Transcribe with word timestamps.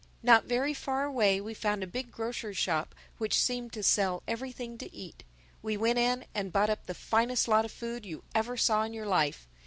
Not 0.23 0.45
very 0.45 0.73
far 0.73 1.03
away 1.03 1.39
we 1.39 1.53
found 1.53 1.83
a 1.83 1.85
big 1.85 2.09
grocer's 2.09 2.57
shop 2.57 2.95
which 3.19 3.39
seemed 3.39 3.71
to 3.73 3.83
sell 3.83 4.23
everything 4.27 4.75
to 4.79 4.91
eat. 4.91 5.23
We 5.61 5.77
went 5.77 5.99
in 5.99 6.25
and 6.33 6.51
bought 6.51 6.71
up 6.71 6.87
the 6.87 6.95
finest 6.95 7.47
lot 7.47 7.65
of 7.65 7.71
food 7.71 8.03
you 8.03 8.23
ever 8.33 8.57
saw 8.57 8.81
in 8.81 8.93
your 8.93 9.05
life. 9.05 9.47